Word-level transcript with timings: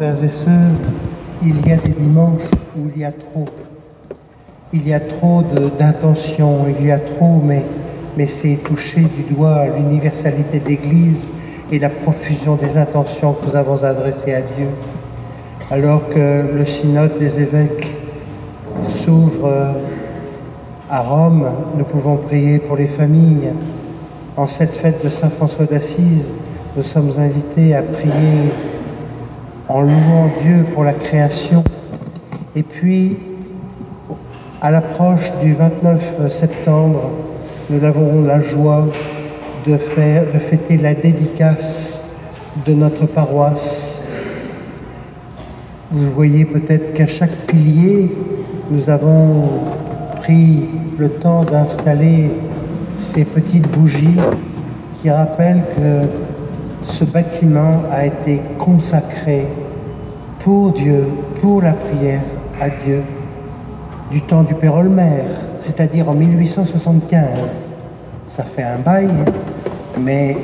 Frères 0.00 0.24
et 0.24 0.28
sœurs, 0.28 0.78
il 1.42 1.68
y 1.68 1.72
a 1.72 1.76
des 1.76 1.90
dimanches 1.92 2.40
où 2.74 2.88
il 2.96 3.02
y 3.02 3.04
a 3.04 3.12
trop. 3.12 3.44
Il 4.72 4.88
y 4.88 4.94
a 4.94 5.00
trop 5.00 5.42
d'intentions, 5.78 6.60
il 6.70 6.86
y 6.86 6.90
a 6.90 6.98
trop, 6.98 7.42
mais, 7.44 7.62
mais 8.16 8.26
c'est 8.26 8.54
toucher 8.64 9.02
du 9.02 9.34
doigt 9.34 9.66
l'universalité 9.66 10.58
de 10.58 10.68
l'Église 10.68 11.28
et 11.70 11.78
la 11.78 11.90
profusion 11.90 12.56
des 12.56 12.78
intentions 12.78 13.34
que 13.34 13.44
nous 13.44 13.56
avons 13.56 13.84
adressées 13.84 14.32
à 14.32 14.40
Dieu. 14.40 14.68
Alors 15.70 16.08
que 16.08 16.46
le 16.50 16.64
synode 16.64 17.18
des 17.18 17.42
évêques 17.42 17.94
s'ouvre 18.82 19.74
à 20.88 21.02
Rome, 21.02 21.46
nous 21.76 21.84
pouvons 21.84 22.16
prier 22.16 22.58
pour 22.58 22.76
les 22.76 22.88
familles. 22.88 23.50
En 24.38 24.48
cette 24.48 24.74
fête 24.74 25.04
de 25.04 25.10
Saint 25.10 25.28
François 25.28 25.66
d'Assise, 25.66 26.32
nous 26.74 26.84
sommes 26.84 27.12
invités 27.18 27.74
à 27.74 27.82
prier 27.82 28.48
en 29.70 29.82
louant 29.82 30.28
Dieu 30.42 30.64
pour 30.74 30.82
la 30.82 30.92
création. 30.92 31.62
Et 32.56 32.64
puis, 32.64 33.16
à 34.60 34.72
l'approche 34.72 35.32
du 35.42 35.52
29 35.52 36.28
septembre, 36.28 37.10
nous 37.70 37.84
avons 37.84 38.22
la 38.22 38.40
joie 38.40 38.88
de, 39.66 39.76
faire, 39.76 40.24
de 40.32 40.38
fêter 40.38 40.76
la 40.76 40.94
dédicace 40.94 42.16
de 42.66 42.74
notre 42.74 43.06
paroisse. 43.06 44.02
Vous 45.92 46.10
voyez 46.10 46.44
peut-être 46.44 46.92
qu'à 46.92 47.06
chaque 47.06 47.46
pilier, 47.46 48.10
nous 48.70 48.90
avons 48.90 49.48
pris 50.16 50.64
le 50.98 51.10
temps 51.10 51.44
d'installer 51.44 52.30
ces 52.96 53.24
petites 53.24 53.68
bougies 53.68 54.18
qui 54.94 55.10
rappellent 55.10 55.62
que 55.76 56.08
ce 56.82 57.04
bâtiment 57.04 57.82
a 57.92 58.06
été 58.06 58.40
consacré 58.58 59.46
pour 60.40 60.72
Dieu, 60.72 61.04
pour 61.40 61.62
la 61.62 61.72
prière 61.72 62.22
à 62.60 62.68
Dieu, 62.68 63.02
du 64.10 64.22
temps 64.22 64.42
du 64.42 64.54
Père 64.54 64.74
Olmer, 64.74 65.22
c'est-à-dire 65.58 66.08
en 66.08 66.14
1875. 66.14 67.74
Ça 68.26 68.42
fait 68.42 68.62
un 68.62 68.78
bail, 68.78 69.10
mais 69.98 70.36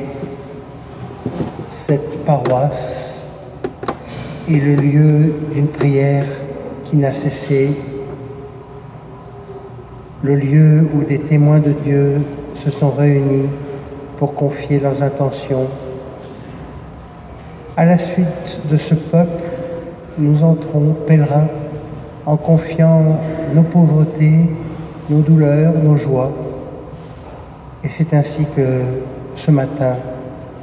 cette 1.67 2.25
paroisse 2.25 3.25
est 4.49 4.59
le 4.59 4.75
lieu 4.75 5.35
d'une 5.53 5.69
prière 5.69 6.27
qui 6.85 6.97
n'a 6.97 7.13
cessé, 7.13 7.71
le 10.23 10.37
lieu 10.37 10.87
où 10.95 11.03
des 11.03 11.19
témoins 11.19 11.59
de 11.59 11.73
Dieu 11.73 12.21
se 12.55 12.71
sont 12.71 12.91
réunis 12.91 13.49
pour 14.19 14.35
confier 14.35 14.79
leurs 14.79 15.03
intentions. 15.03 15.67
À 17.77 17.85
la 17.85 17.99
suite 17.99 18.61
de 18.71 18.77
ce 18.77 18.95
peuple, 18.95 19.43
nous 20.19 20.43
entrons 20.43 20.95
pèlerins 21.07 21.49
en 22.25 22.37
confiant 22.37 23.19
nos 23.55 23.63
pauvretés, 23.63 24.51
nos 25.09 25.21
douleurs, 25.21 25.75
nos 25.83 25.97
joies. 25.97 26.33
Et 27.85 27.89
c'est 27.89 28.15
ainsi 28.15 28.47
que 28.57 28.81
ce 29.35 29.51
matin, 29.51 29.97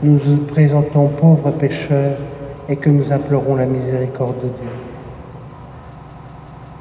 nous 0.01 0.19
nous 0.25 0.37
présentons 0.37 1.07
pauvres 1.07 1.51
pécheurs 1.51 2.17
et 2.67 2.75
que 2.75 2.89
nous 2.89 3.13
implorons 3.13 3.55
la 3.55 3.65
miséricorde 3.65 4.37
de 4.37 4.47
Dieu. 4.47 4.92